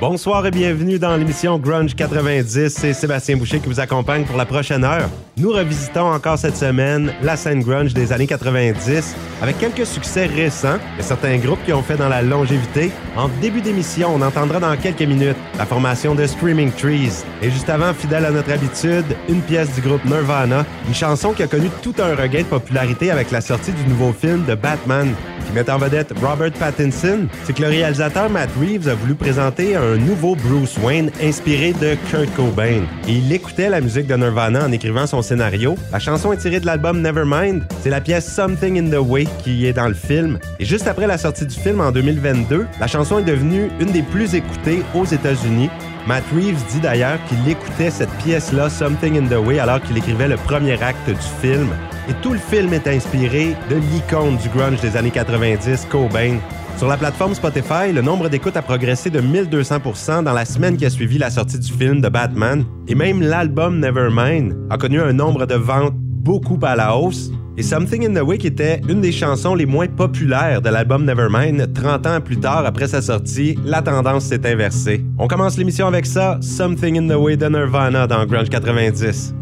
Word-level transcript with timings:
Bonsoir 0.00 0.46
et 0.46 0.50
bienvenue 0.50 0.98
dans 0.98 1.14
l'émission 1.14 1.58
Grunge 1.58 1.94
90. 1.94 2.68
C'est 2.68 2.94
Sébastien 2.94 3.36
Boucher 3.36 3.60
qui 3.60 3.68
vous 3.68 3.80
accompagne 3.80 4.24
pour 4.24 4.38
la 4.38 4.46
prochaine 4.46 4.82
heure. 4.82 5.10
Nous 5.36 5.50
revisitons 5.50 6.10
encore 6.10 6.38
cette 6.38 6.56
semaine 6.56 7.12
la 7.22 7.36
scène 7.36 7.62
grunge 7.62 7.92
des 7.92 8.10
années 8.10 8.26
90 8.26 9.14
avec 9.42 9.58
quelques 9.58 9.84
succès 9.84 10.24
récents 10.24 10.78
et 10.98 11.02
certains 11.02 11.36
groupes 11.36 11.62
qui 11.66 11.74
ont 11.74 11.82
fait 11.82 11.98
dans 11.98 12.08
la 12.08 12.22
longévité. 12.22 12.92
En 13.14 13.28
début 13.42 13.60
d'émission, 13.60 14.08
on 14.14 14.22
entendra 14.22 14.58
dans 14.58 14.74
quelques 14.78 15.02
minutes 15.02 15.36
la 15.58 15.66
formation 15.66 16.14
de 16.14 16.26
Screaming 16.26 16.72
Trees. 16.72 17.22
Et 17.42 17.50
juste 17.50 17.68
avant, 17.68 17.92
fidèle 17.92 18.24
à 18.24 18.30
notre 18.30 18.52
habitude, 18.52 19.04
une 19.28 19.42
pièce 19.42 19.74
du 19.74 19.82
groupe 19.82 20.04
Nirvana, 20.06 20.64
une 20.88 20.94
chanson 20.94 21.34
qui 21.34 21.42
a 21.42 21.46
connu 21.46 21.68
tout 21.82 21.94
un 21.98 22.14
regain 22.14 22.40
de 22.40 22.44
popularité 22.44 23.10
avec 23.10 23.30
la 23.30 23.42
sortie 23.42 23.72
du 23.72 23.84
nouveau 23.84 24.14
film 24.14 24.46
de 24.46 24.54
Batman 24.54 25.14
qui 25.46 25.52
met 25.52 25.70
en 25.70 25.78
vedette 25.78 26.12
Robert 26.22 26.52
Pattinson, 26.52 27.26
c'est 27.44 27.54
que 27.54 27.62
le 27.62 27.68
réalisateur 27.68 28.30
Matt 28.30 28.50
Reeves 28.60 28.88
a 28.88 28.94
voulu 28.94 29.14
présenter 29.14 29.74
un 29.74 29.89
nouveau 29.96 30.36
Bruce 30.36 30.76
Wayne 30.82 31.10
inspiré 31.22 31.72
de 31.72 31.96
Kurt 32.10 32.32
Cobain. 32.34 32.82
Et 33.08 33.12
il 33.12 33.32
écoutait 33.32 33.68
la 33.68 33.80
musique 33.80 34.06
de 34.06 34.14
Nirvana 34.14 34.66
en 34.66 34.72
écrivant 34.72 35.06
son 35.06 35.22
scénario. 35.22 35.76
La 35.92 35.98
chanson 35.98 36.32
est 36.32 36.36
tirée 36.36 36.60
de 36.60 36.66
l'album 36.66 37.00
Nevermind. 37.00 37.64
C'est 37.82 37.90
la 37.90 38.00
pièce 38.00 38.32
Something 38.32 38.78
in 38.78 38.90
the 38.90 39.00
Way 39.00 39.26
qui 39.42 39.66
est 39.66 39.72
dans 39.72 39.88
le 39.88 39.94
film. 39.94 40.38
Et 40.58 40.64
juste 40.64 40.86
après 40.86 41.06
la 41.06 41.18
sortie 41.18 41.46
du 41.46 41.54
film 41.54 41.80
en 41.80 41.92
2022, 41.92 42.66
la 42.78 42.86
chanson 42.86 43.18
est 43.18 43.24
devenue 43.24 43.70
une 43.80 43.90
des 43.92 44.02
plus 44.02 44.34
écoutées 44.34 44.82
aux 44.94 45.04
États-Unis. 45.04 45.70
Matt 46.06 46.24
Reeves 46.34 46.64
dit 46.70 46.80
d'ailleurs 46.80 47.18
qu'il 47.28 47.48
écoutait 47.48 47.90
cette 47.90 48.10
pièce-là, 48.24 48.70
Something 48.70 49.18
in 49.18 49.26
the 49.28 49.46
Way, 49.46 49.58
alors 49.58 49.82
qu'il 49.82 49.96
écrivait 49.98 50.28
le 50.28 50.36
premier 50.36 50.82
acte 50.82 51.08
du 51.08 51.14
film. 51.40 51.68
Et 52.08 52.14
tout 52.22 52.32
le 52.32 52.38
film 52.38 52.72
est 52.72 52.88
inspiré 52.88 53.54
de 53.68 53.76
l'icône 53.76 54.36
du 54.38 54.48
grunge 54.48 54.80
des 54.80 54.96
années 54.96 55.10
90, 55.10 55.86
Cobain. 55.90 56.38
Sur 56.80 56.88
la 56.88 56.96
plateforme 56.96 57.34
Spotify, 57.34 57.92
le 57.92 58.00
nombre 58.00 58.30
d'écoutes 58.30 58.56
a 58.56 58.62
progressé 58.62 59.10
de 59.10 59.20
1200% 59.20 60.24
dans 60.24 60.32
la 60.32 60.46
semaine 60.46 60.78
qui 60.78 60.86
a 60.86 60.88
suivi 60.88 61.18
la 61.18 61.28
sortie 61.28 61.58
du 61.58 61.70
film 61.70 62.00
de 62.00 62.08
Batman. 62.08 62.64
Et 62.88 62.94
même 62.94 63.20
l'album 63.20 63.80
Nevermind 63.80 64.56
a 64.70 64.78
connu 64.78 64.98
un 64.98 65.12
nombre 65.12 65.44
de 65.44 65.56
ventes 65.56 65.92
beaucoup 65.94 66.58
à 66.62 66.74
la 66.76 66.96
hausse. 66.96 67.30
Et 67.58 67.62
Something 67.62 68.06
in 68.06 68.18
the 68.18 68.26
Way 68.26 68.38
était 68.46 68.80
une 68.88 69.02
des 69.02 69.12
chansons 69.12 69.54
les 69.54 69.66
moins 69.66 69.88
populaires 69.88 70.62
de 70.62 70.70
l'album 70.70 71.04
Nevermind, 71.04 71.70
30 71.74 72.06
ans 72.06 72.20
plus 72.22 72.40
tard 72.40 72.64
après 72.64 72.88
sa 72.88 73.02
sortie, 73.02 73.58
la 73.62 73.82
tendance 73.82 74.24
s'est 74.24 74.50
inversée. 74.50 75.04
On 75.18 75.28
commence 75.28 75.58
l'émission 75.58 75.86
avec 75.86 76.06
ça, 76.06 76.38
Something 76.40 76.96
in 76.96 77.14
the 77.14 77.18
Way 77.20 77.36
de 77.36 77.46
Nirvana 77.46 78.06
dans 78.06 78.24
Grunge 78.24 78.48
90. 78.48 79.34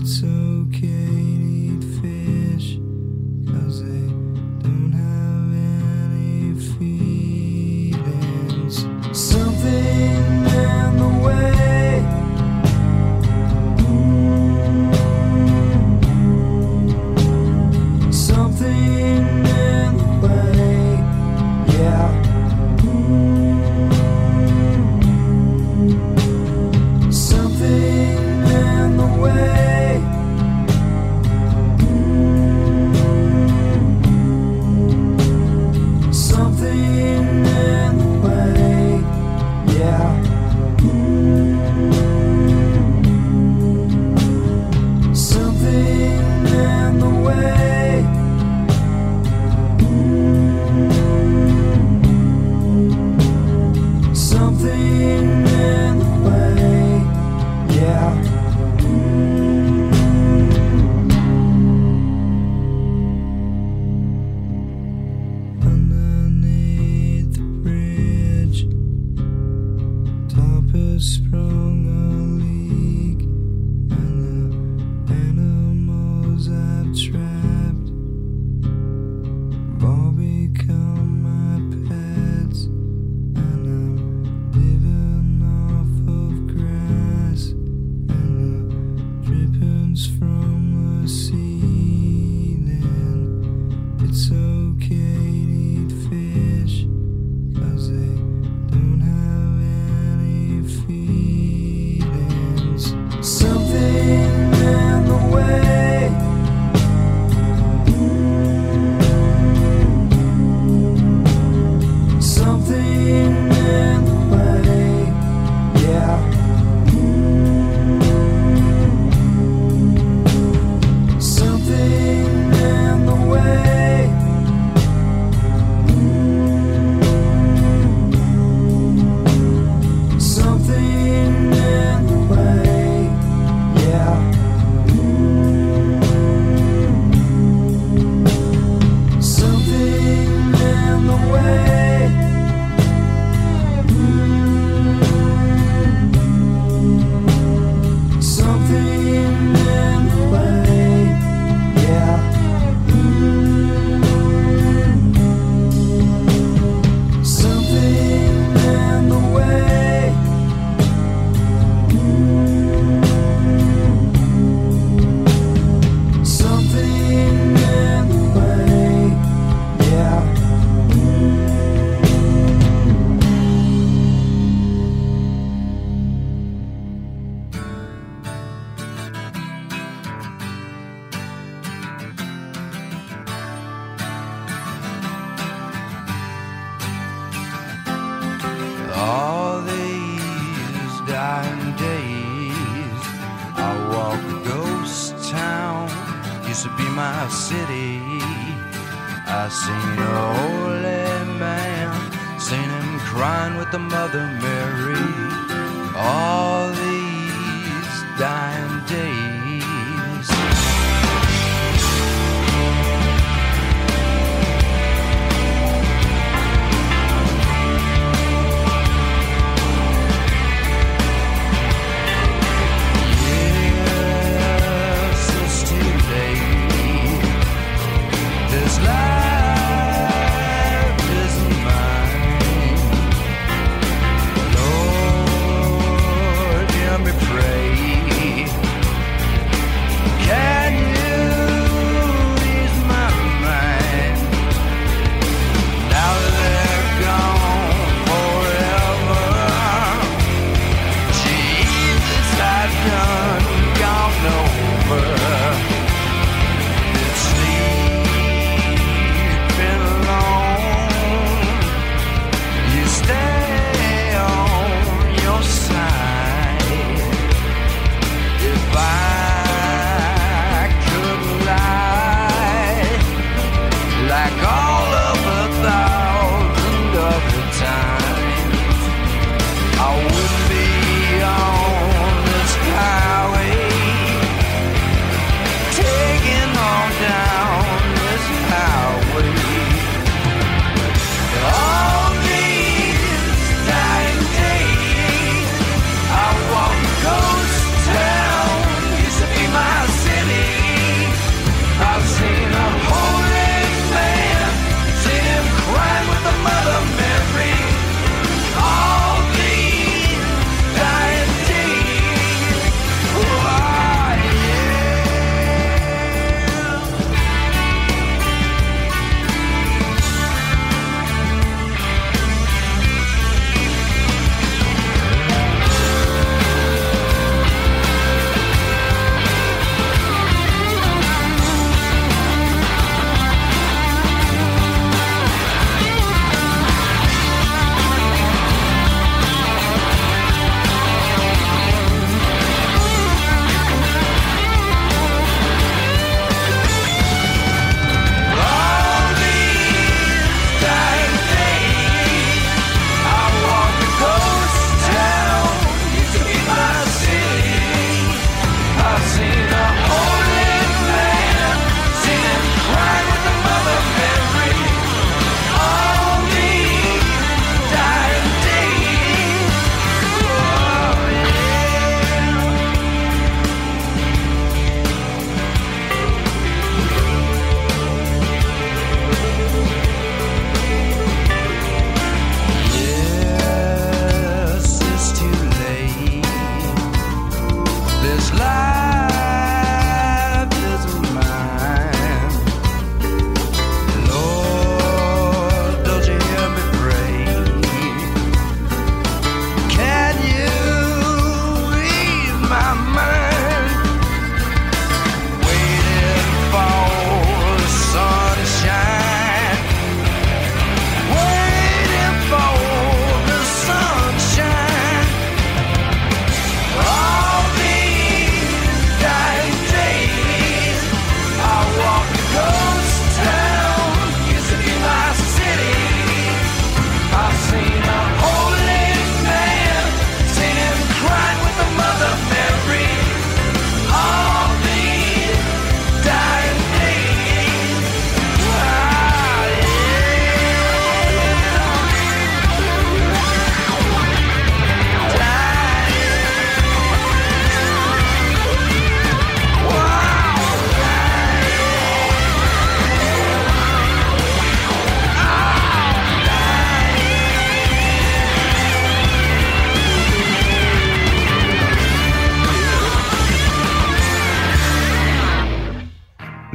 It's 0.00 0.22
okay 0.22 1.17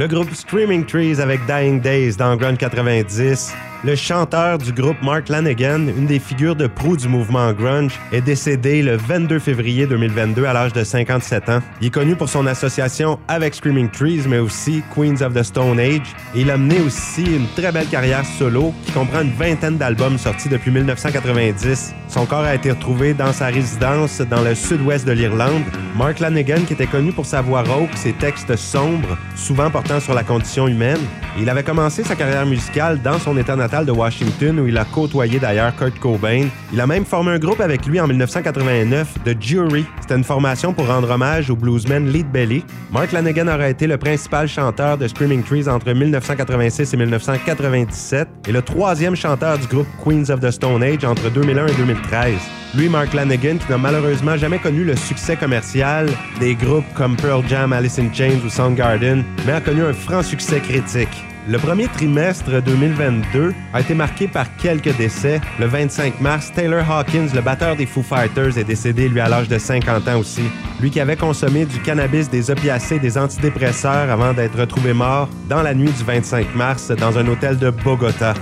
Le 0.04 0.10
groupe 0.10 0.34
Screaming 0.36 0.86
Trees 0.86 1.22
avec 1.22 1.40
Dying 1.46 1.80
Days 1.80 2.18
dans 2.18 2.36
Grunge 2.36 2.58
90. 2.58 3.54
Le 3.86 3.98
chanteur 3.98 4.60
du 4.60 4.72
groupe 4.72 4.96
Mark 5.02 5.28
Lanigan, 5.28 5.88
une 5.88 6.06
des 6.06 6.20
figures 6.20 6.56
de 6.56 6.68
proue 6.68 6.96
du 6.96 7.10
mouvement 7.10 7.52
grunge, 7.52 8.00
est 8.14 8.22
décédé 8.22 8.82
le 8.82 8.96
22 8.96 9.40
février 9.40 9.86
2022 9.86 10.46
à 10.46 10.54
l'âge 10.54 10.72
de 10.72 10.86
57 10.86 11.50
ans. 11.50 11.60
Il 11.82 11.88
est 11.88 11.90
connu 11.90 12.16
pour 12.16 12.30
son 12.30 12.48
association 12.48 13.20
avec 13.28 13.54
Screaming 13.54 13.90
Trees, 13.90 14.22
mais 14.26 14.40
aussi 14.40 14.82
Queens 14.96 15.22
of 15.22 15.34
the 15.34 15.44
Stone 15.44 15.82
Age. 15.82 16.16
Et 16.34 16.42
il 16.42 16.50
a 16.52 16.56
mené 16.56 16.80
aussi 16.80 17.24
une 17.26 17.46
très 17.58 17.74
belle 17.74 17.88
carrière 17.88 18.26
solo 18.26 18.74
qui 18.86 18.94
comprend 18.94 19.22
une 19.22 19.34
vingtaine 19.34 19.78
d'albums 19.78 20.18
sortis 20.18 20.48
depuis 20.48 20.72
1990. 20.72 21.94
Son 22.08 22.26
corps 22.26 22.46
a 22.46 22.56
été 22.56 22.72
retrouvé 22.72 23.14
dans 23.14 23.34
sa 23.34 23.48
résidence 23.48 24.22
dans 24.22 24.44
le 24.44 24.56
sud-ouest 24.56 25.06
de 25.06 25.12
l'Irlande. 25.12 25.64
Mark 25.98 26.22
Lanigan, 26.22 26.62
qui 26.66 26.72
était 26.74 26.88
connu 26.88 27.12
pour 27.12 27.26
sa 27.26 27.42
voix 27.42 27.64
rauque, 27.64 27.96
ses 27.96 28.14
textes 28.14 28.56
sombres, 28.56 29.18
souvent 29.36 29.70
portant 29.70 29.84
portant 29.84 30.00
sur 30.00 30.14
la 30.14 30.24
condition 30.24 30.70
humaine. 30.70 31.02
Il 31.38 31.50
avait 31.50 31.64
commencé 31.64 32.04
sa 32.04 32.16
carrière 32.16 32.46
musicale 32.46 33.02
dans 33.02 33.20
son 33.20 33.36
état 33.38 33.56
natal 33.56 33.73
de 33.82 33.92
Washington, 33.92 34.60
où 34.60 34.68
il 34.68 34.78
a 34.78 34.86
côtoyé 34.86 35.40
d'ailleurs 35.40 35.76
Kurt 35.76 35.98
Cobain. 36.00 36.48
Il 36.72 36.80
a 36.80 36.86
même 36.86 37.06
formé 37.06 37.32
un 37.32 37.40
groupe 37.40 37.60
avec 37.60 37.86
lui 37.88 38.00
en 38.00 38.08
1989, 38.08 39.16
The 39.26 39.42
Jury. 39.42 39.86
C'était 40.00 40.16
une 40.16 40.24
formation 40.24 40.74
pour 40.74 40.88
rendre 40.88 41.10
hommage 41.10 41.50
au 41.50 41.56
bluesman 41.56 42.08
Lead 42.08 42.32
Belly. 42.32 42.64
Mark 42.92 43.12
Lanegan 43.12 43.48
aurait 43.48 43.72
été 43.72 43.88
le 43.88 43.98
principal 43.98 44.48
chanteur 44.48 44.98
de 45.00 45.08
Screaming 45.08 45.42
Trees 45.42 45.68
entre 45.68 45.92
1986 45.92 46.94
et 46.94 46.98
1997 46.98 48.28
et 48.48 48.52
le 48.52 48.62
troisième 48.62 49.16
chanteur 49.16 49.58
du 49.58 49.66
groupe 49.66 49.88
Queens 50.04 50.30
of 50.30 50.40
the 50.40 50.52
Stone 50.52 50.84
Age 50.84 51.04
entre 51.04 51.32
2001 51.32 51.68
et 51.68 51.74
2013. 51.74 52.36
Lui, 52.76 52.90
Mark 52.90 53.14
Lanegan, 53.14 53.58
qui 53.58 53.72
n'a 53.72 53.78
malheureusement 53.78 54.38
jamais 54.38 54.60
connu 54.60 54.84
le 54.84 54.96
succès 54.96 55.36
commercial 55.36 56.08
des 56.40 56.54
groupes 56.54 56.86
comme 56.96 57.16
Pearl 57.16 57.44
Jam, 57.48 57.74
Alice 57.74 57.98
in 57.98 58.14
Chains 58.14 58.40
ou 58.46 58.50
Soundgarden, 58.50 59.24
mais 59.46 59.54
a 59.54 59.62
connu 59.62 59.84
un 59.84 59.94
franc 59.94 60.22
succès 60.22 60.60
critique. 60.60 61.33
Le 61.46 61.58
premier 61.58 61.90
trimestre 61.90 62.62
2022 62.62 63.54
a 63.74 63.82
été 63.82 63.94
marqué 63.94 64.30
par 64.30 64.56
quelques 64.56 64.96
décès. 64.96 65.42
Le 65.60 65.66
25 65.66 66.22
mars, 66.22 66.54
Taylor 66.56 66.90
Hawkins, 66.90 67.28
le 67.36 67.42
batteur 67.42 67.76
des 67.76 67.86
Foo 67.86 68.02
Fighters, 68.02 68.58
est 68.58 68.64
décédé 68.64 69.10
lui 69.10 69.20
à 69.20 69.28
l'âge 69.28 69.50
de 69.50 69.58
50 69.58 70.08
ans 70.08 70.20
aussi. 70.20 70.44
Lui 70.80 70.90
qui 70.90 71.02
avait 71.02 71.18
consommé 71.18 71.66
du 71.66 71.80
cannabis, 71.82 72.30
des 72.30 72.50
opiacés, 72.50 72.98
des 72.98 73.18
antidépresseurs 73.18 74.10
avant 74.10 74.32
d'être 74.32 74.58
retrouvé 74.58 74.94
mort 74.94 75.28
dans 75.50 75.62
la 75.62 75.74
nuit 75.74 75.92
du 75.92 76.04
25 76.06 76.56
mars 76.56 76.92
dans 76.92 77.18
un 77.18 77.28
hôtel 77.28 77.58
de 77.58 77.72
Bogota. 77.72 78.36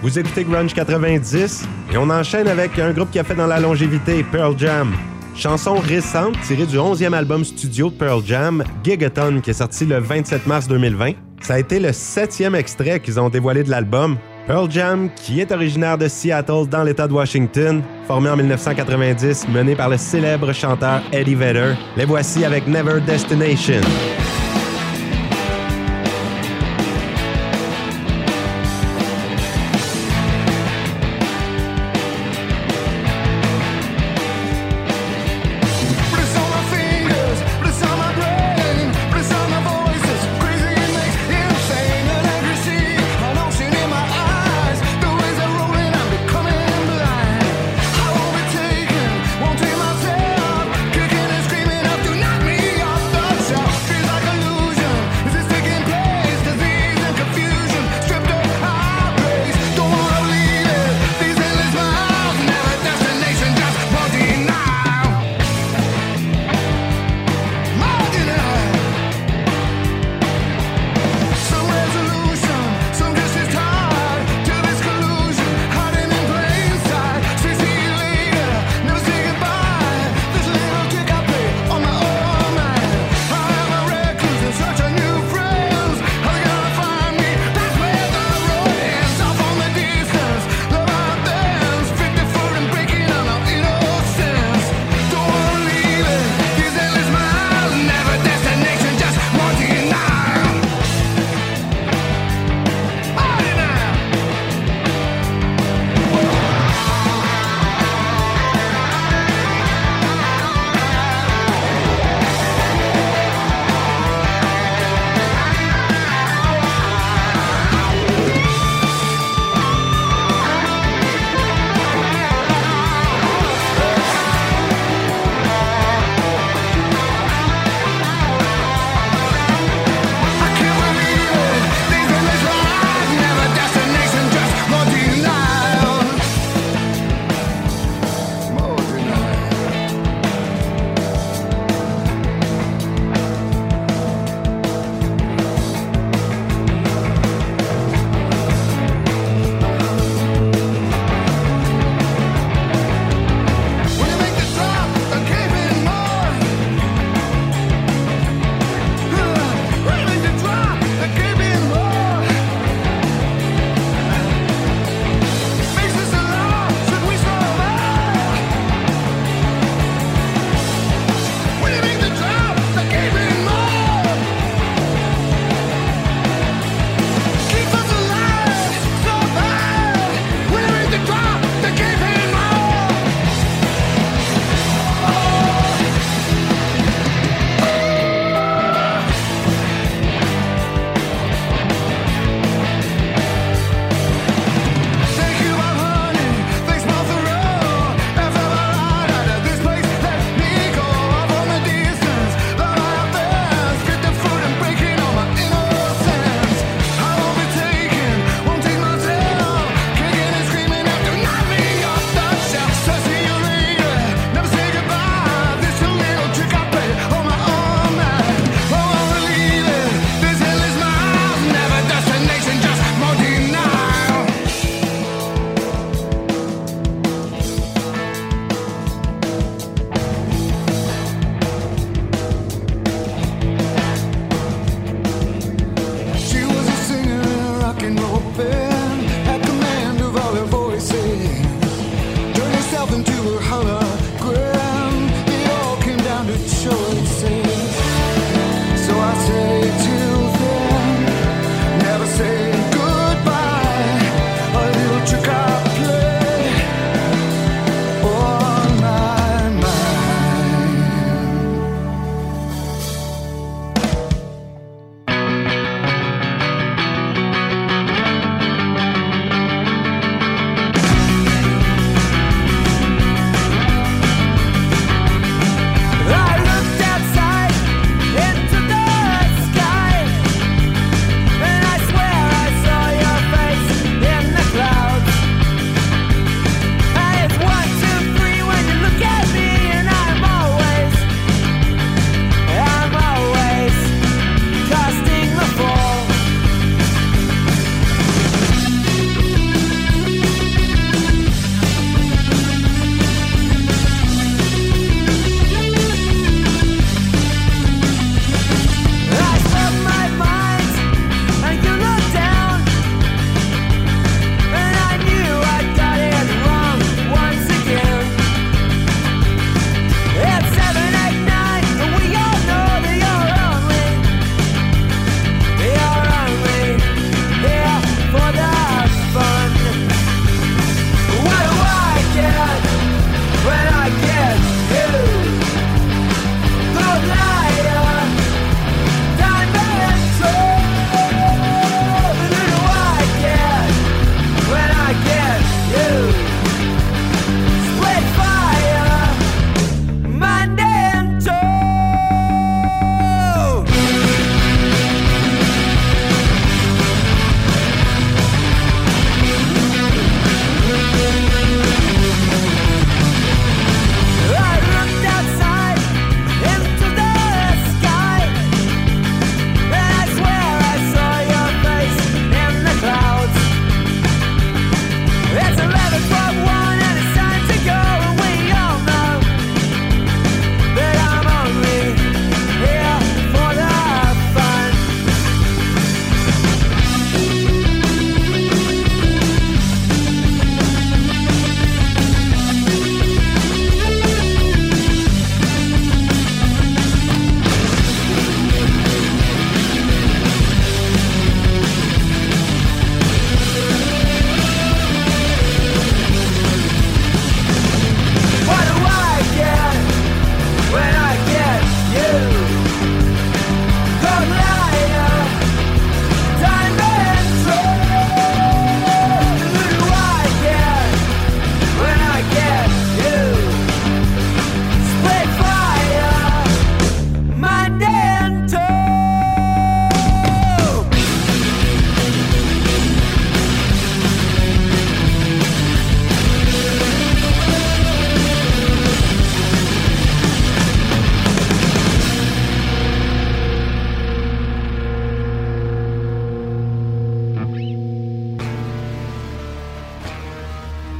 Vous 0.00 0.18
écoutez 0.18 0.44
Grunge 0.44 0.72
90 0.72 1.68
et 1.92 1.98
on 1.98 2.08
enchaîne 2.08 2.48
avec 2.48 2.78
un 2.78 2.92
groupe 2.92 3.10
qui 3.10 3.18
a 3.18 3.24
fait 3.24 3.34
dans 3.34 3.46
la 3.46 3.60
longévité, 3.60 4.24
Pearl 4.24 4.58
Jam. 4.58 4.94
Chanson 5.34 5.74
récente 5.74 6.40
tirée 6.40 6.66
du 6.66 6.78
11e 6.78 7.12
album 7.12 7.44
studio 7.44 7.90
de 7.90 7.94
Pearl 7.94 8.22
Jam, 8.24 8.64
Gigaton, 8.82 9.42
qui 9.42 9.50
est 9.50 9.54
sorti 9.54 9.84
le 9.84 9.98
27 9.98 10.46
mars 10.46 10.66
2020. 10.66 11.27
Ça 11.48 11.54
a 11.54 11.58
été 11.60 11.80
le 11.80 11.94
septième 11.94 12.54
extrait 12.54 13.00
qu'ils 13.00 13.18
ont 13.18 13.30
dévoilé 13.30 13.62
de 13.62 13.70
l'album. 13.70 14.18
Pearl 14.46 14.70
Jam, 14.70 15.08
qui 15.16 15.40
est 15.40 15.50
originaire 15.50 15.96
de 15.96 16.06
Seattle 16.06 16.66
dans 16.70 16.82
l'État 16.82 17.08
de 17.08 17.14
Washington, 17.14 17.82
formé 18.06 18.28
en 18.28 18.36
1990, 18.36 19.48
mené 19.48 19.74
par 19.74 19.88
le 19.88 19.96
célèbre 19.96 20.52
chanteur 20.52 21.00
Eddie 21.10 21.34
Vedder. 21.34 21.72
Les 21.96 22.04
voici 22.04 22.44
avec 22.44 22.66
Never 22.66 23.00
Destination. 23.00 23.80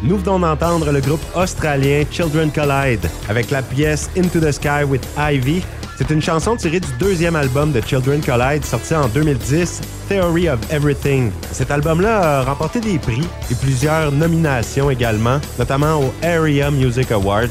Nous 0.02 0.16
venons 0.16 0.38
d'entendre 0.38 0.92
le 0.92 1.00
groupe 1.00 1.20
australien 1.34 2.04
Children 2.08 2.52
Collide 2.52 3.04
avec 3.28 3.50
la 3.50 3.62
pièce 3.62 4.08
Into 4.16 4.38
the 4.38 4.52
Sky 4.52 4.84
with 4.88 5.04
Ivy. 5.18 5.62
C'est 5.96 6.11
une 6.11 6.22
chanson 6.22 6.54
tirée 6.54 6.78
du 6.78 6.92
deuxième 7.00 7.34
album 7.34 7.72
de 7.72 7.80
Children 7.80 8.20
Collide 8.20 8.64
sorti 8.64 8.94
en 8.94 9.08
2010, 9.08 9.80
Theory 10.08 10.48
of 10.48 10.61
Everything. 10.70 11.32
Cet 11.50 11.72
album-là 11.72 12.38
a 12.38 12.44
remporté 12.44 12.78
des 12.78 13.00
prix 13.00 13.26
et 13.50 13.54
plusieurs 13.56 14.12
nominations 14.12 14.88
également, 14.88 15.40
notamment 15.58 16.00
aux 16.00 16.14
Area 16.22 16.70
Music 16.70 17.11
Awards. 17.11 17.48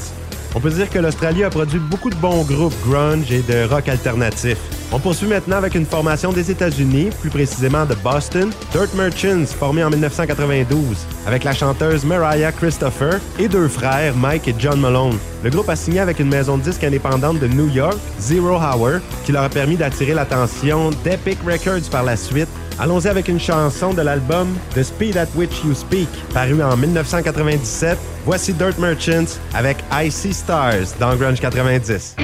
On 0.56 0.62
peut 0.62 0.72
dire 0.72 0.90
que 0.90 1.00
l'Australie 1.00 1.44
a 1.44 1.50
produit 1.50 1.80
beaucoup 1.80 2.10
de 2.10 2.16
bons 2.16 2.44
groupes 2.44 2.74
grunge 2.88 3.30
et 3.30 3.42
de 3.42 3.68
rock 3.68 3.90
alternatif. 3.90 4.58
On 4.94 5.00
poursuit 5.00 5.28
maintenant 5.28 5.58
avec 5.58 5.76
une 5.76 5.86
formation 5.86 6.32
des 6.32 6.50
États-Unis, 6.50 7.10
plus 7.20 7.30
précisément 7.30 7.86
de 7.86 7.94
Boston, 7.96 8.52
Dirt 8.72 8.94
Merchants, 8.96 9.46
formé 9.46 9.84
en 9.84 9.90
1992, 9.90 11.06
avec 11.26 11.44
la 11.44 11.54
chanteuse 11.54 12.06
Mariah 12.06 12.54
Christopher 12.54 13.20
et 13.38 13.50
deux 13.50 13.68
frères, 13.68 14.16
Mike 14.16 14.48
et 14.48 14.56
John 14.58 14.80
Malone. 14.80 15.18
Le 15.44 15.50
groupe 15.50 15.68
a 15.68 15.76
signé 15.76 16.00
avec 16.00 16.20
une 16.20 16.30
maison 16.30 16.58
de 16.58 16.64
disques 16.64 16.86
indépendante 16.86 17.40
de 17.40 17.48
New 17.48 17.70
York, 17.70 17.98
Zero 18.18 18.56
Hour, 18.56 19.02
qui 19.26 19.34
leur 19.34 19.44
a 19.44 19.50
permis 19.50 19.76
d'attirer 19.76 20.14
l'attention 20.14 20.92
d'Epic 21.04 21.40
Records 21.46 21.90
par 21.92 22.04
la 22.04 22.16
suite. 22.16 22.50
Allons-y 22.80 23.10
avec 23.10 23.28
une 23.28 23.42
chanson 23.42 23.94
de 23.94 24.02
l'album 24.02 24.48
The 24.74 24.84
Speed 24.84 25.18
at 25.18 25.28
Which 25.36 25.66
You 25.66 25.74
Speak, 25.74 26.10
paru 26.34 26.64
en 26.64 26.78
1997. 26.78 27.98
Voici 28.26 28.54
Dirt 28.54 28.78
Merchants 28.78 29.38
avec 29.54 29.78
Icy 29.92 30.34
Stars 30.34 30.96
dans 30.98 31.14
Grunge 31.16 31.42
90. 31.42 32.16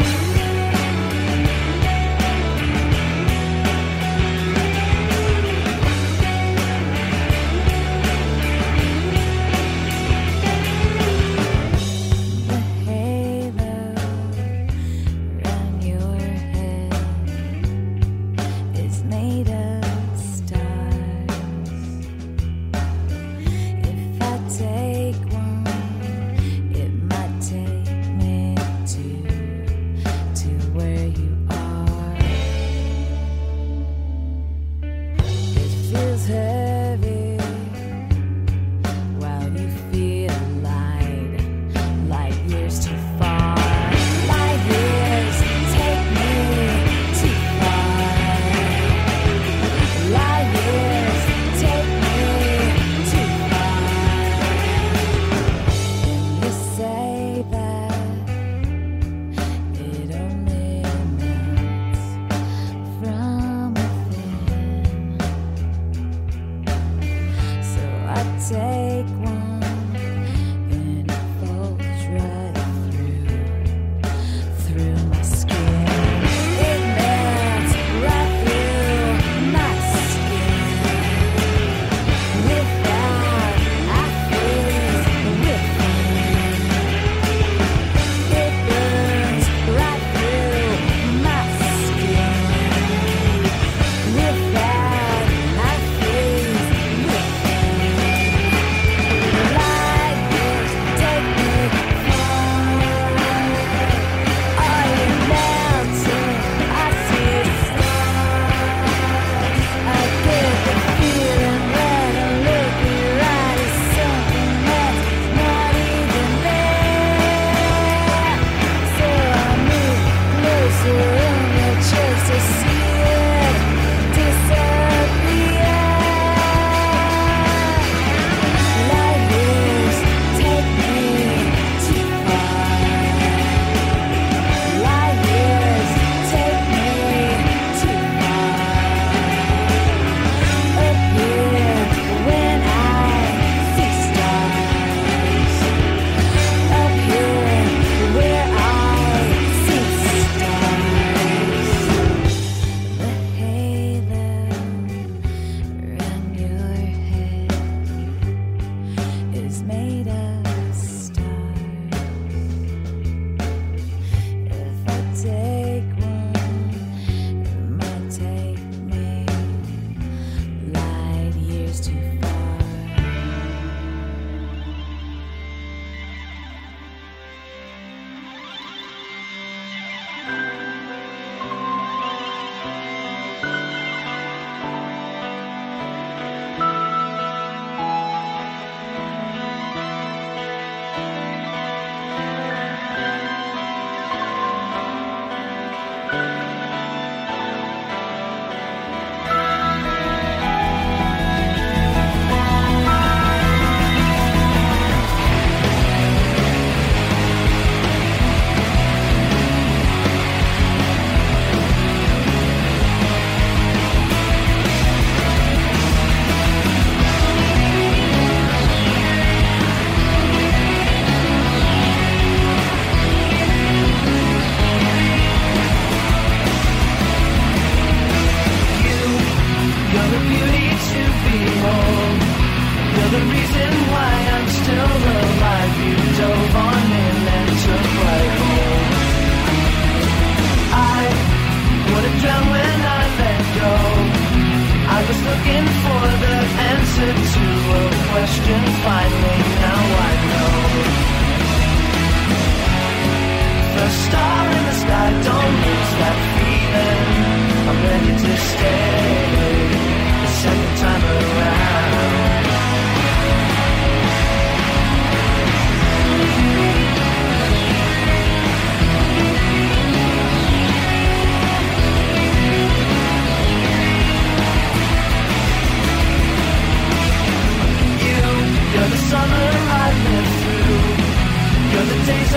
always 171.74 171.88
too 171.88 172.03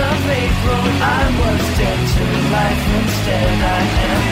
faith 0.05 0.57
wrote 0.65 0.97
I 1.01 1.23
was 1.41 1.61
dead 1.77 1.99
to 2.13 2.23
life. 2.55 2.83
Instead, 3.01 3.55
I 3.63 3.81
am 4.11 4.23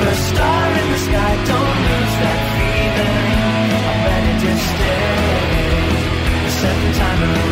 First 0.00 0.24
star 0.28 0.66
in 0.80 0.86
the 0.92 0.98
sky, 0.98 1.32
don't 1.50 1.78
lose 1.88 2.14
that 2.22 2.40
feeling. 2.56 3.70
I'm 3.90 4.00
ready 4.10 4.34
to 4.44 4.52
stay 4.70 5.06
the 6.44 6.50
second 6.50 6.92
time 6.94 7.20
around. 7.22 7.45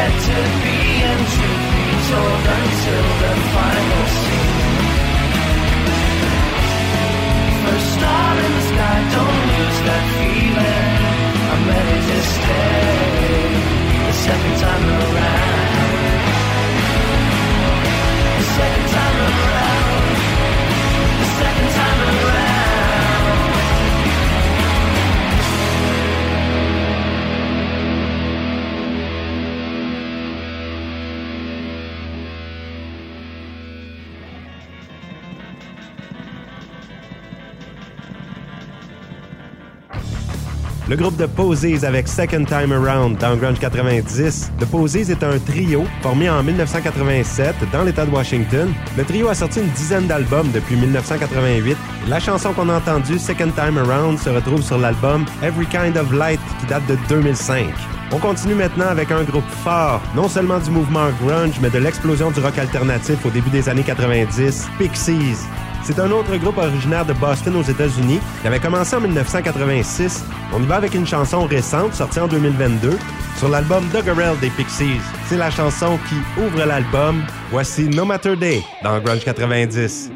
Yet 0.00 0.14
to 0.28 0.38
be 0.62 0.78
and 1.10 1.22
truth 1.34 1.64
be 1.76 1.88
told 2.08 2.44
until 2.56 3.06
the 3.22 3.32
final 3.54 4.04
scene. 4.20 4.86
First 7.64 7.88
star 7.96 8.32
in 8.44 8.50
the 8.58 8.64
sky, 8.72 8.98
don't 9.14 9.40
lose 9.52 9.80
that 9.88 10.04
feeling. 10.16 10.92
I'm 11.52 11.62
ready 11.72 11.98
to 12.10 12.18
stay 12.34 13.44
the 14.06 14.14
second 14.26 14.54
time 14.64 14.84
around. 15.00 15.49
Le 40.90 40.96
groupe 40.96 41.16
de 41.16 41.26
Posies 41.26 41.86
avec 41.86 42.08
Second 42.08 42.44
Time 42.44 42.72
Around 42.72 43.18
dans 43.18 43.36
Grunge 43.36 43.60
90. 43.60 44.50
The 44.58 44.64
Posies 44.64 45.12
est 45.12 45.22
un 45.22 45.38
trio 45.38 45.84
formé 46.02 46.28
en 46.28 46.42
1987 46.42 47.54
dans 47.72 47.84
l'État 47.84 48.04
de 48.04 48.10
Washington. 48.10 48.74
Le 48.98 49.04
trio 49.04 49.28
a 49.28 49.34
sorti 49.36 49.60
une 49.60 49.68
dizaine 49.68 50.08
d'albums 50.08 50.50
depuis 50.50 50.74
1988. 50.74 51.76
La 52.08 52.18
chanson 52.18 52.52
qu'on 52.52 52.68
a 52.68 52.78
entendue, 52.78 53.20
Second 53.20 53.52
Time 53.52 53.78
Around, 53.78 54.18
se 54.18 54.30
retrouve 54.30 54.62
sur 54.62 54.78
l'album 54.78 55.24
Every 55.44 55.66
Kind 55.66 55.96
of 55.96 56.12
Light 56.12 56.40
qui 56.58 56.66
date 56.66 56.84
de 56.88 56.98
2005. 57.08 57.66
On 58.10 58.18
continue 58.18 58.56
maintenant 58.56 58.88
avec 58.88 59.12
un 59.12 59.22
groupe 59.22 59.48
fort, 59.62 60.02
non 60.16 60.28
seulement 60.28 60.58
du 60.58 60.70
mouvement 60.72 61.10
grunge, 61.22 61.60
mais 61.62 61.70
de 61.70 61.78
l'explosion 61.78 62.32
du 62.32 62.40
rock 62.40 62.58
alternatif 62.58 63.24
au 63.24 63.30
début 63.30 63.50
des 63.50 63.68
années 63.68 63.84
90, 63.84 64.66
Pixies. 64.76 65.46
C'est 65.82 65.98
un 65.98 66.10
autre 66.10 66.36
groupe 66.36 66.58
originaire 66.58 67.04
de 67.06 67.12
Boston 67.12 67.56
aux 67.56 67.62
États-Unis. 67.62 68.20
Il 68.42 68.46
avait 68.46 68.60
commencé 68.60 68.94
en 68.96 69.00
1986. 69.00 70.24
On 70.52 70.62
y 70.62 70.66
va 70.66 70.76
avec 70.76 70.94
une 70.94 71.06
chanson 71.06 71.44
récente 71.46 71.94
sortie 71.94 72.20
en 72.20 72.28
2022 72.28 72.98
sur 73.38 73.48
l'album 73.48 73.84
Doggerel 73.92 74.38
des 74.40 74.50
Pixies. 74.50 75.00
C'est 75.26 75.36
la 75.36 75.50
chanson 75.50 75.98
qui 76.08 76.16
ouvre 76.40 76.64
l'album. 76.64 77.22
Voici 77.50 77.88
No 77.88 78.04
Matter 78.04 78.36
Day 78.36 78.62
dans 78.82 78.98
Grunge 79.00 79.24
90. 79.24 80.10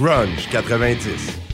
Grunge 0.00 0.48
90. 0.50 1.49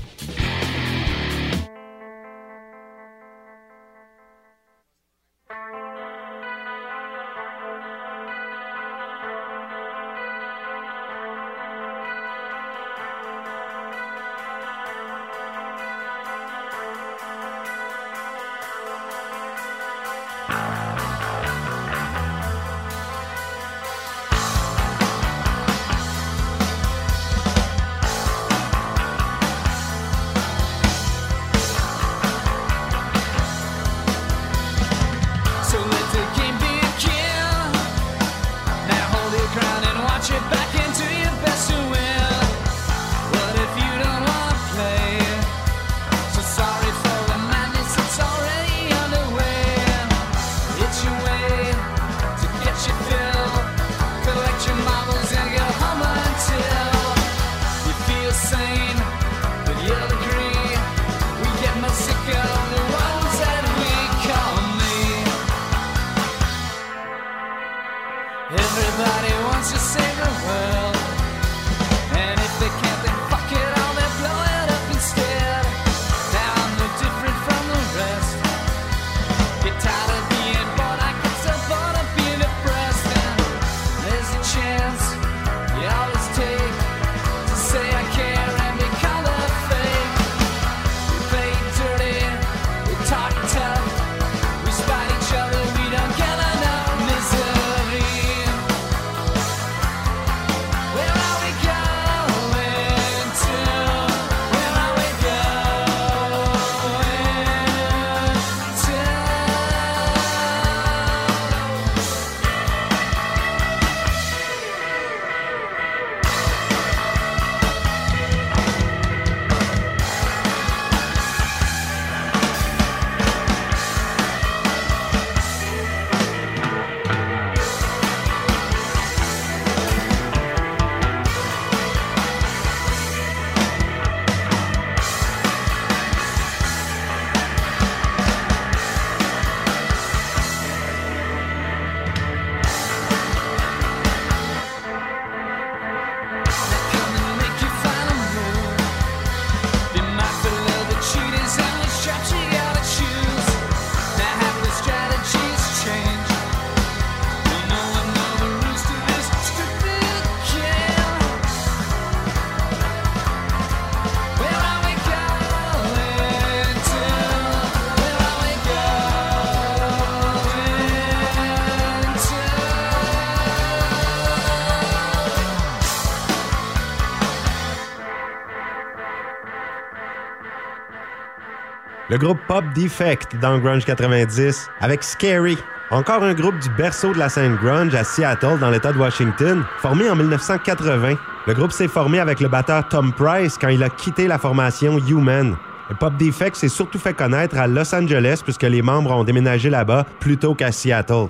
le 182.09 182.19
groupe 182.19 182.38
Pop 182.47 182.64
Defect 182.75 183.37
dans 183.40 183.59
Grunge 183.59 183.85
90 183.85 184.71
avec 184.81 185.03
Scary, 185.03 185.59
encore 185.90 186.23
un 186.23 186.35
groupe 186.35 186.59
du 186.61 186.69
berceau 186.71 187.12
de 187.12 187.19
la 187.19 187.29
scène 187.29 187.57
grunge 187.57 187.95
à 187.95 188.05
Seattle 188.05 188.59
dans 188.61 188.71
l'État 188.71 188.92
de 188.92 188.99
Washington, 188.99 189.64
formé 189.79 190.09
en 190.09 190.16
1980. 190.16 191.14
Le 191.47 191.55
groupe 191.55 191.73
s'est 191.73 191.88
formé 191.88 192.21
avec 192.21 192.40
le 192.40 192.49
batteur 192.49 192.88
Tom 192.88 193.12
Price 193.12 193.59
quand 193.61 193.69
il 193.69 193.83
a 193.83 193.88
quitté 193.88 194.29
la 194.29 194.38
formation 194.38 194.99
Human. 194.99 195.57
Le 195.88 195.95
Pop 195.97 196.16
Defect 196.16 196.57
s'est 196.57 196.69
surtout 196.69 196.99
fait 196.99 197.14
connaître 197.14 197.59
à 197.59 197.66
Los 197.66 197.95
Angeles 197.95 198.40
puisque 198.42 198.62
les 198.62 198.83
membres 198.83 199.12
ont 199.12 199.25
déménagé 199.25 199.71
là-bas 199.71 200.07
plutôt 200.21 200.55
qu'à 200.55 200.73
Seattle. 200.73 201.29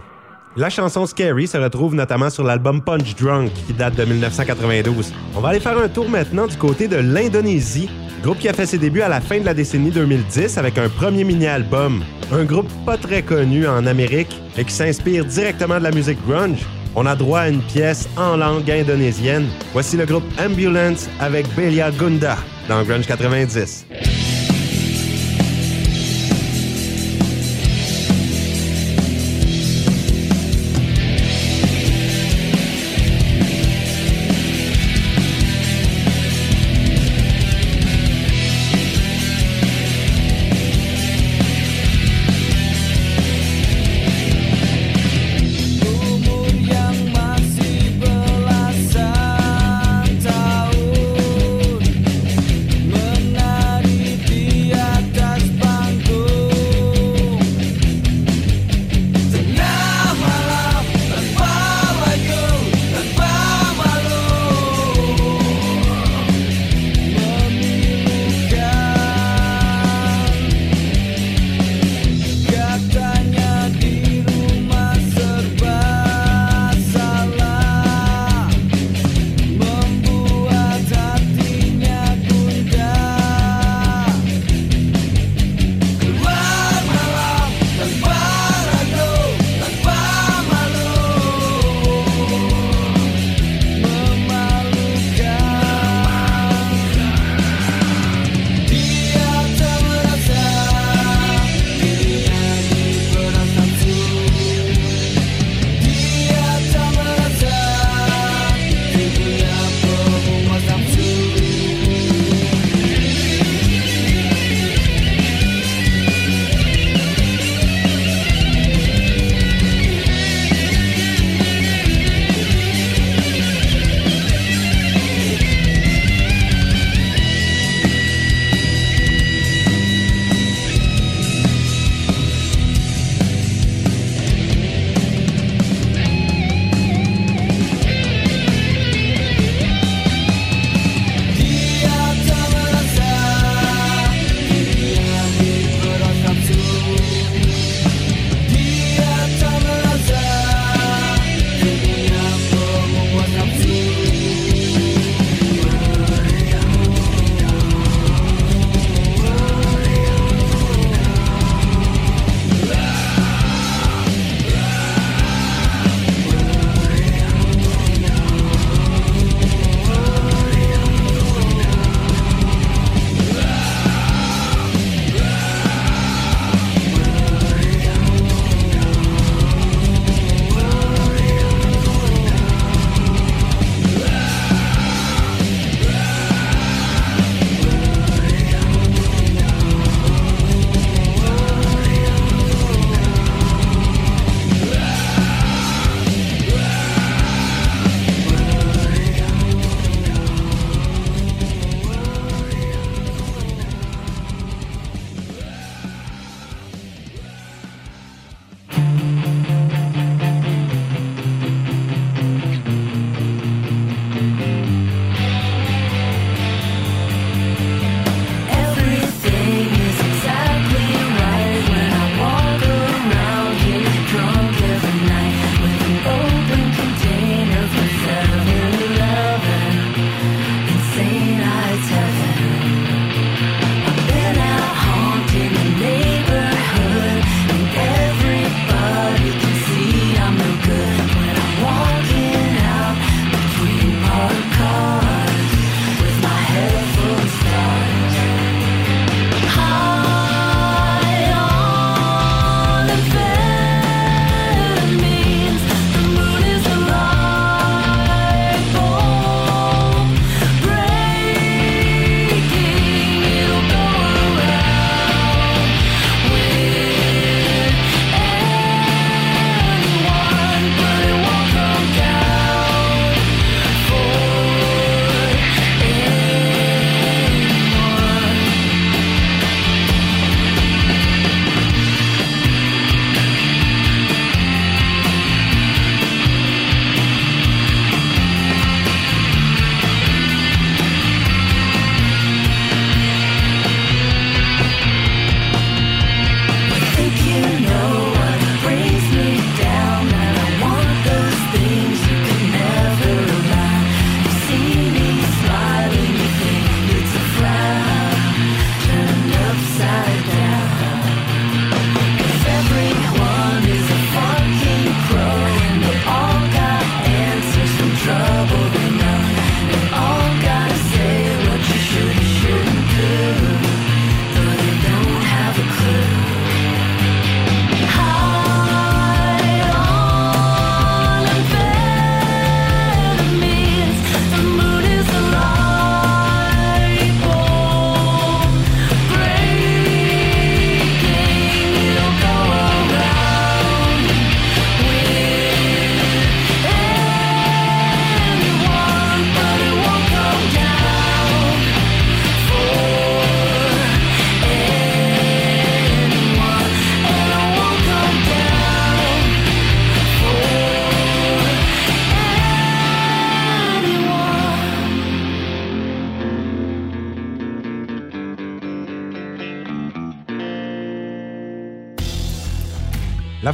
La 0.58 0.70
chanson 0.70 1.04
Scary 1.04 1.46
se 1.46 1.58
retrouve 1.58 1.94
notamment 1.94 2.30
sur 2.30 2.42
l'album 2.42 2.80
Punch 2.80 3.14
Drunk 3.16 3.52
qui 3.66 3.74
date 3.74 3.94
de 3.94 4.06
1992. 4.06 5.12
On 5.34 5.40
va 5.40 5.50
aller 5.50 5.60
faire 5.60 5.76
un 5.76 5.86
tour 5.86 6.08
maintenant 6.08 6.46
du 6.46 6.56
côté 6.56 6.88
de 6.88 6.96
l'Indonésie, 6.96 7.90
groupe 8.22 8.38
qui 8.38 8.48
a 8.48 8.54
fait 8.54 8.64
ses 8.64 8.78
débuts 8.78 9.02
à 9.02 9.08
la 9.10 9.20
fin 9.20 9.38
de 9.38 9.44
la 9.44 9.52
décennie 9.52 9.90
2010 9.90 10.56
avec 10.56 10.78
un 10.78 10.88
premier 10.88 11.24
mini-album. 11.24 12.02
Un 12.32 12.44
groupe 12.44 12.70
pas 12.86 12.96
très 12.96 13.20
connu 13.20 13.66
en 13.66 13.84
Amérique 13.84 14.40
et 14.56 14.64
qui 14.64 14.72
s'inspire 14.72 15.26
directement 15.26 15.76
de 15.76 15.84
la 15.84 15.90
musique 15.90 16.24
grunge. 16.26 16.64
On 16.94 17.04
a 17.04 17.14
droit 17.14 17.40
à 17.40 17.48
une 17.50 17.60
pièce 17.60 18.08
en 18.16 18.38
langue 18.38 18.70
indonésienne. 18.70 19.48
Voici 19.74 19.98
le 19.98 20.06
groupe 20.06 20.24
Ambulance 20.40 21.10
avec 21.20 21.54
Belia 21.54 21.90
Gunda 21.90 22.38
dans 22.66 22.82
Grunge 22.82 23.06
90. 23.06 23.86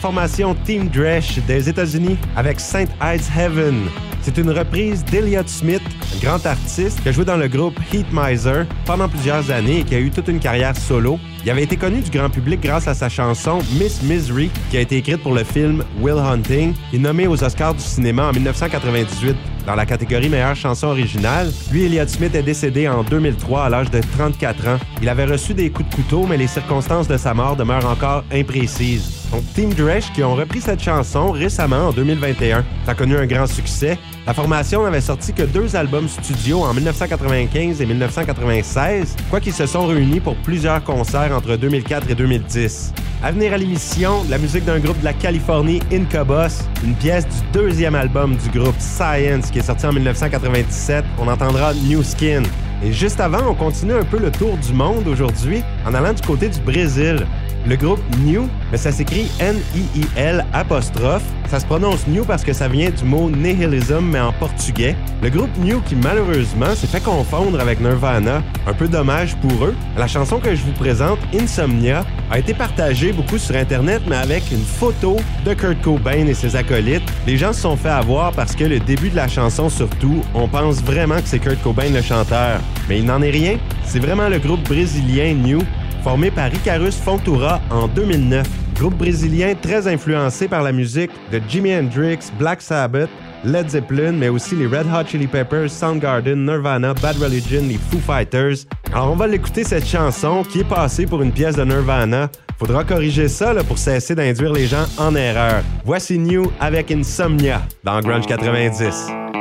Formation 0.03 0.57
Team 0.65 0.89
Dresh 0.89 1.39
des 1.47 1.69
États-Unis 1.69 2.19
avec 2.35 2.59
Saint 2.59 2.87
Ides 3.01 3.23
Heaven. 3.39 3.85
C'est 4.21 4.37
une 4.37 4.51
reprise 4.51 5.05
d'Elliott 5.05 5.49
Smith, 5.49 5.81
un 6.17 6.19
grand 6.19 6.45
artiste 6.45 7.01
qui 7.01 7.09
a 7.09 7.13
joué 7.13 7.25
dans 7.25 7.37
le 7.37 7.47
groupe 7.47 7.79
Heat 7.93 8.07
Miser 8.13 8.65
pendant 8.85 9.09
plusieurs 9.09 9.49
années 9.53 9.79
et 9.79 9.85
qui 9.85 9.95
a 9.95 10.01
eu 10.01 10.11
toute 10.11 10.27
une 10.27 10.41
carrière 10.41 10.77
solo. 10.77 11.21
Il 11.45 11.51
avait 11.51 11.63
été 11.63 11.77
connu 11.77 12.01
du 12.01 12.11
grand 12.11 12.31
public 12.31 12.61
grâce 12.61 12.89
à 12.89 12.95
sa 12.95 13.09
chanson 13.09 13.61
Miss 13.79 14.03
Misery, 14.03 14.51
qui 14.73 14.77
a 14.77 14.81
été 14.81 14.97
écrite 14.97 15.23
pour 15.23 15.35
le 15.35 15.45
film 15.45 15.85
Will 16.01 16.19
Hunting 16.19 16.75
et 16.93 16.99
nommée 16.99 17.29
aux 17.29 17.45
Oscars 17.45 17.75
du 17.75 17.83
cinéma 17.83 18.31
en 18.31 18.33
1998 18.33 19.37
dans 19.67 19.77
la 19.77 19.87
catégorie 19.87 20.29
meilleure 20.29 20.57
chanson 20.57 20.89
originale. 20.89 21.53
Lui, 21.71 21.85
Elliott 21.85 22.09
Smith 22.09 22.35
est 22.35 22.43
décédé 22.43 22.89
en 22.89 23.05
2003 23.05 23.67
à 23.67 23.69
l'âge 23.69 23.91
de 23.93 24.01
34 24.01 24.67
ans. 24.67 24.79
Il 25.01 25.09
avait 25.09 25.27
reçu 25.27 25.55
des 25.55 25.71
coups 25.71 25.89
de 25.91 25.95
couteau, 25.95 26.27
mais 26.29 26.37
les 26.37 26.49
circonstances 26.49 27.07
de 27.07 27.17
sa 27.17 27.35
mort 27.35 27.55
demeurent 27.55 27.87
encore 27.87 28.25
imprécises. 28.33 29.22
Donc, 29.33 29.43
Team 29.55 29.73
Dresh 29.73 30.13
qui 30.13 30.23
ont 30.23 30.35
repris 30.35 30.61
cette 30.61 30.83
chanson 30.83 31.31
récemment 31.31 31.89
en 31.89 31.93
2021. 31.93 32.63
Ça 32.85 32.93
a 32.93 32.95
connu 32.95 33.17
un 33.17 33.25
grand 33.25 33.47
succès. 33.47 33.99
La 34.27 34.35
formation 34.35 34.85
n'avait 34.85 35.01
sorti 35.01 35.33
que 35.33 35.43
deux 35.43 35.75
albums 35.75 36.07
studio 36.07 36.61
en 36.61 36.75
1995 36.75 37.81
et 37.81 37.87
1996, 37.87 39.17
quoiqu'ils 39.31 39.55
se 39.55 39.65
sont 39.65 39.87
réunis 39.87 40.21
pour 40.21 40.37
plusieurs 40.37 40.85
concerts 40.85 41.35
entre 41.35 41.57
2004 41.57 42.11
et 42.11 42.15
2010. 42.15 42.93
À 43.23 43.33
venir 43.33 43.55
à 43.55 43.57
l'émission, 43.57 44.23
la 44.29 44.37
musique 44.37 44.67
d'un 44.67 44.81
groupe 44.81 45.01
de 45.01 45.05
la 45.05 45.15
Californie, 45.15 45.81
Incubus, 45.91 46.65
une 46.85 46.95
pièce 46.95 47.25
du 47.27 47.59
deuxième 47.59 47.95
album 47.95 48.37
du 48.37 48.59
groupe 48.59 48.79
Science 48.79 49.51
qui 49.51 49.61
est 49.61 49.63
sorti 49.63 49.87
en 49.87 49.93
1997. 49.95 51.05
On 51.19 51.29
entendra 51.29 51.73
New 51.73 52.03
Skin. 52.03 52.43
Et 52.85 52.93
juste 52.93 53.21
avant, 53.21 53.49
on 53.49 53.55
continue 53.55 53.93
un 53.95 54.05
peu 54.05 54.19
le 54.19 54.31
tour 54.31 54.59
du 54.59 54.73
monde 54.75 55.07
aujourd'hui 55.07 55.63
en 55.87 55.95
allant 55.95 56.13
du 56.13 56.23
côté 56.23 56.49
du 56.49 56.61
Brésil. 56.61 57.25
Le 57.65 57.77
groupe 57.77 58.01
New, 58.25 58.49
mais 58.73 58.77
ça 58.77 58.91
s'écrit 58.91 59.31
N-I-I-L 59.39 60.45
apostrophe. 60.53 61.23
Ça 61.49 61.61
se 61.61 61.67
prononce 61.67 62.09
New 62.09 62.25
parce 62.25 62.43
que 62.43 62.53
ça 62.53 62.67
vient 62.67 62.91
du 62.91 63.05
mot 63.05 63.31
nihilism, 63.31 64.01
mais 64.11 64.19
en 64.19 64.33
portugais. 64.33 64.97
Le 65.23 65.31
groupe 65.31 65.57
New 65.59 65.81
qui 65.83 65.95
malheureusement 65.95 66.75
s'est 66.75 66.89
fait 66.89 67.03
confondre 67.03 67.61
avec 67.61 67.81
Nirvana. 67.81 68.43
Un 68.67 68.73
peu 68.73 68.89
dommage 68.89 69.37
pour 69.37 69.67
eux. 69.67 69.77
La 69.97 70.09
chanson 70.09 70.41
que 70.41 70.57
je 70.57 70.63
vous 70.63 70.73
présente, 70.73 71.19
Insomnia, 71.33 72.05
a 72.33 72.41
été 72.41 72.53
partagée 72.53 73.13
beaucoup 73.13 73.39
sur 73.39 73.55
Internet, 73.55 74.03
mais 74.09 74.17
avec 74.17 74.51
une 74.51 74.65
photo 74.65 75.17
de 75.45 75.55
Kurt 75.55 75.81
Cobain 75.83 76.27
et 76.27 76.35
ses 76.35 76.57
acolytes. 76.57 77.03
Les 77.29 77.37
gens 77.37 77.53
se 77.53 77.61
sont 77.61 77.77
fait 77.77 77.91
avoir 77.91 78.33
parce 78.33 78.57
que 78.57 78.65
le 78.65 78.81
début 78.81 79.11
de 79.11 79.17
la 79.17 79.29
chanson 79.29 79.69
surtout, 79.69 80.23
on 80.35 80.49
pense 80.49 80.83
vraiment 80.83 81.17
que 81.17 81.27
c'est 81.27 81.39
Kurt 81.39 81.63
Cobain 81.63 81.91
le 81.95 82.03
chanteur. 82.03 82.59
Mais 82.89 82.99
il 82.99 83.05
n'en 83.05 83.23
est 83.23 83.31
rien. 83.31 83.59
C'est 83.85 84.01
vraiment 84.01 84.29
le 84.29 84.39
groupe 84.39 84.63
brésilien 84.69 85.35
New 85.35 85.61
formé 86.03 86.31
par 86.31 86.53
Icarus 86.53 86.97
Fontoura 86.97 87.61
en 87.71 87.87
2009. 87.89 88.47
Groupe 88.79 88.97
brésilien 88.97 89.55
très 89.61 89.87
influencé 89.87 90.49
par 90.49 90.63
la 90.63 90.73
musique 90.73 91.11
de 91.31 91.41
Jimi 91.49 91.75
Hendrix, 91.75 92.19
Black 92.39 92.61
Sabbath, 92.61 93.11
Led 93.45 93.69
Zeppelin, 93.69 94.13
mais 94.13 94.29
aussi 94.29 94.55
les 94.55 94.67
Red 94.67 94.87
Hot 94.87 95.07
Chili 95.07 95.27
Peppers, 95.27 95.71
Soundgarden, 95.71 96.45
Nirvana, 96.45 96.95
Bad 96.95 97.17
Religion, 97.19 97.63
les 97.69 97.79
Foo 97.79 97.99
Fighters. 97.99 98.67
Alors 98.93 99.13
on 99.13 99.17
va 99.17 99.27
l'écouter 99.27 99.65
cette 99.65 99.87
chanson 99.87 100.43
qui 100.43 100.61
est 100.61 100.69
passée 100.69 101.07
pour 101.07 101.23
une 101.23 101.33
pièce 101.33 101.57
de 101.57 101.65
Nirvana. 101.65 102.29
Faudra 102.59 102.85
corriger 102.85 103.29
ça 103.29 103.55
pour 103.65 103.79
cesser 103.79 104.15
d'induire 104.15 104.53
les 104.53 104.67
gens 104.67 104.87
en 104.99 105.15
erreur. 105.15 105.63
Voici 105.85 106.19
New 106.19 106.51
avec 106.61 106.91
Insomnia 106.91 107.63
dans 107.83 108.01
Grunge 108.01 108.27
90. 108.27 109.32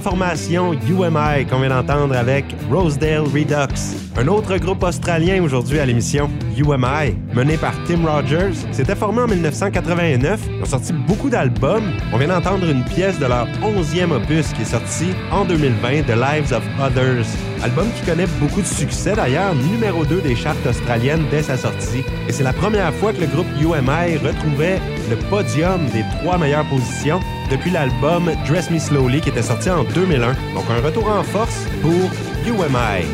Formation 0.00 0.72
UMI 0.72 1.46
qu'on 1.48 1.60
vient 1.60 1.68
d'entendre 1.68 2.16
avec 2.16 2.44
Rosedale 2.70 3.20
Redux. 3.20 3.96
Un 4.16 4.26
autre 4.28 4.56
groupe 4.58 4.82
australien 4.82 5.42
aujourd'hui 5.42 5.78
à 5.78 5.86
l'émission, 5.86 6.28
UMI, 6.56 7.14
mené 7.34 7.56
par 7.56 7.72
Tim 7.84 8.06
Rogers, 8.06 8.54
s'était 8.72 8.94
formé 8.94 9.22
en 9.22 9.28
1989. 9.28 10.40
Ils 10.56 10.62
ont 10.62 10.66
sorti 10.66 10.92
beaucoup 10.92 11.30
d'albums. 11.30 11.92
On 12.12 12.18
vient 12.18 12.28
d'entendre 12.28 12.68
une 12.68 12.84
pièce 12.84 13.18
de 13.18 13.26
leur 13.26 13.46
11e 13.62 14.12
opus 14.12 14.52
qui 14.52 14.62
est 14.62 14.64
sorti 14.64 15.10
en 15.30 15.44
2020, 15.44 16.02
The 16.02 16.16
Lives 16.16 16.52
of 16.52 16.62
Others. 16.80 17.26
Album 17.62 17.86
qui 17.94 18.06
connaît 18.06 18.26
beaucoup 18.40 18.62
de 18.62 18.66
succès 18.66 19.14
d'ailleurs, 19.14 19.54
numéro 19.54 20.04
2 20.04 20.22
des 20.22 20.34
charts 20.34 20.56
australiennes 20.68 21.24
dès 21.30 21.42
sa 21.42 21.56
sortie. 21.56 22.04
Et 22.28 22.32
c'est 22.32 22.44
la 22.44 22.52
première 22.52 22.92
fois 22.94 23.12
que 23.12 23.20
le 23.20 23.26
groupe 23.26 23.48
UMI 23.60 24.16
retrouvait 24.16 24.80
le 25.10 25.16
podium 25.28 25.84
des 25.92 26.04
trois 26.20 26.38
meilleures 26.38 26.64
positions 26.66 27.20
depuis 27.50 27.70
l'album 27.70 28.30
Dress 28.46 28.70
Me 28.70 28.78
Slowly 28.78 29.20
qui 29.20 29.28
était 29.28 29.42
sorti 29.42 29.68
en 29.68 29.82
2001. 29.82 30.32
Donc 30.54 30.64
un 30.70 30.80
retour 30.80 31.08
en 31.10 31.22
force 31.24 31.66
pour 31.82 32.10
UMI. 32.46 33.04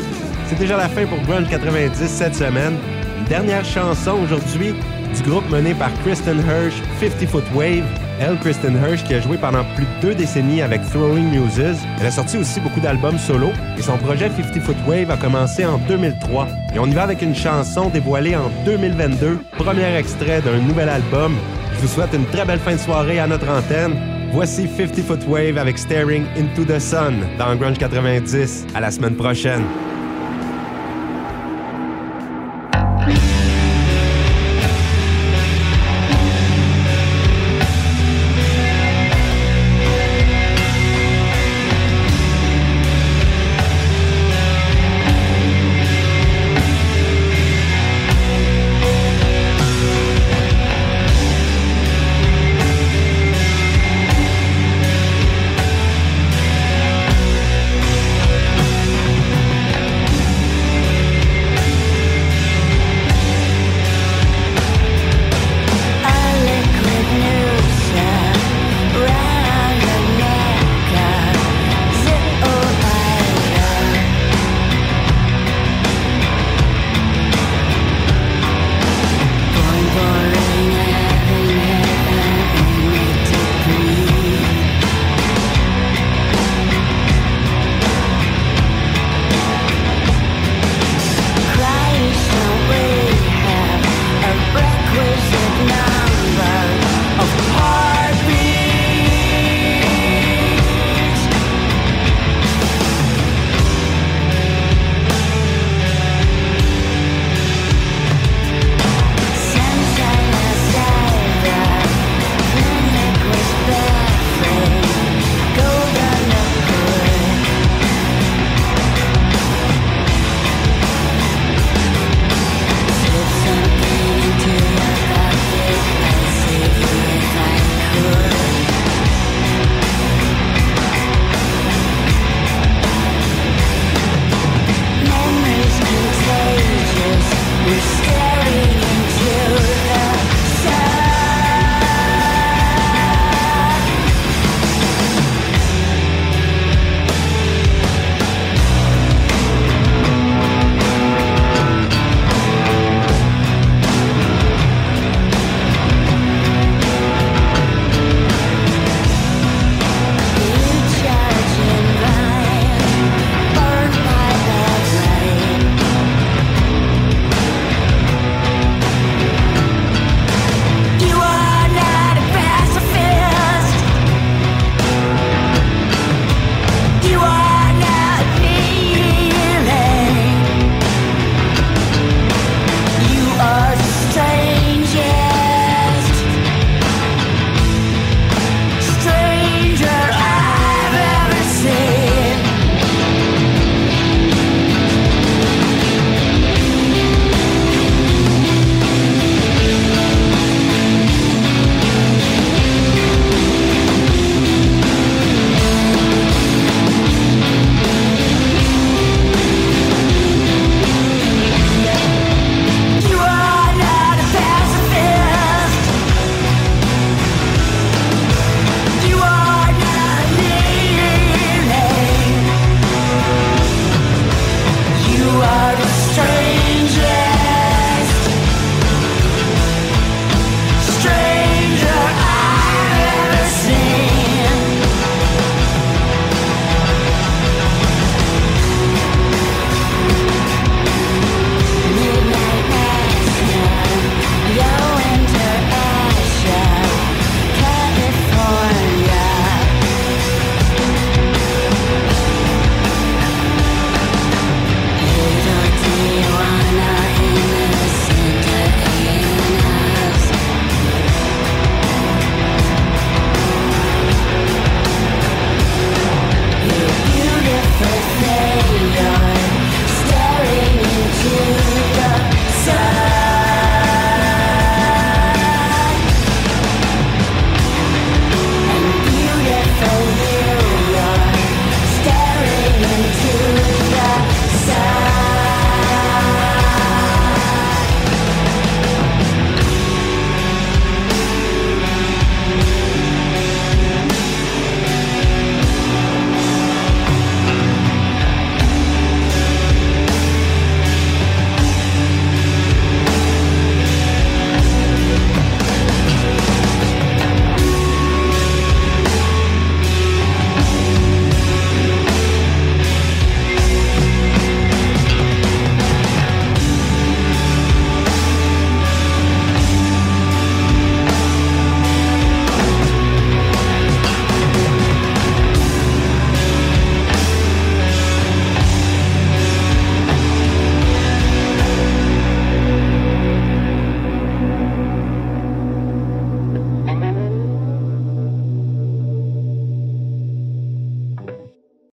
C'est 0.47 0.59
déjà 0.59 0.77
la 0.77 0.87
fin 0.87 1.05
pour 1.07 1.19
Grunge 1.21 1.49
90 1.49 2.07
cette 2.07 2.35
semaine. 2.35 2.77
Une 3.17 3.25
dernière 3.25 3.65
chanson 3.65 4.15
aujourd'hui 4.23 4.75
du 5.15 5.29
groupe 5.29 5.49
mené 5.49 5.73
par 5.73 5.89
Kristen 6.03 6.37
Hirsch, 6.37 6.75
50 6.99 7.29
Foot 7.29 7.43
Wave. 7.55 7.83
Elle, 8.19 8.37
Kristen 8.39 8.75
Hirsch, 8.75 9.03
qui 9.03 9.13
a 9.15 9.19
joué 9.19 9.37
pendant 9.37 9.63
plus 9.75 9.85
de 9.85 10.01
deux 10.01 10.15
décennies 10.15 10.61
avec 10.61 10.81
Throwing 10.89 11.29
Muses. 11.29 11.77
Elle 11.99 12.07
a 12.07 12.11
sorti 12.11 12.37
aussi 12.37 12.59
beaucoup 12.59 12.79
d'albums 12.79 13.17
solo 13.17 13.49
et 13.77 13.81
son 13.81 13.97
projet 13.97 14.29
50 14.29 14.61
Foot 14.61 14.77
Wave 14.87 15.09
a 15.09 15.17
commencé 15.17 15.65
en 15.65 15.79
2003. 15.79 16.47
Et 16.75 16.79
on 16.79 16.85
y 16.85 16.93
va 16.93 17.03
avec 17.03 17.21
une 17.23 17.35
chanson 17.35 17.89
dévoilée 17.89 18.35
en 18.35 18.51
2022, 18.65 19.39
premier 19.57 19.95
extrait 19.95 20.41
d'un 20.41 20.59
nouvel 20.59 20.89
album. 20.89 21.35
Je 21.77 21.83
vous 21.83 21.93
souhaite 21.93 22.13
une 22.13 22.25
très 22.25 22.43
belle 22.43 22.59
fin 22.59 22.73
de 22.73 22.79
soirée 22.79 23.19
à 23.19 23.27
notre 23.27 23.47
antenne. 23.47 23.95
Voici 24.31 24.67
50 24.67 24.99
Foot 25.01 25.27
Wave 25.27 25.59
avec 25.59 25.77
Staring 25.77 26.25
into 26.35 26.65
the 26.65 26.79
Sun 26.79 27.23
dans 27.37 27.55
Grunge 27.55 27.77
90. 27.77 28.65
À 28.73 28.79
la 28.79 28.89
semaine 28.89 29.15
prochaine. 29.15 29.63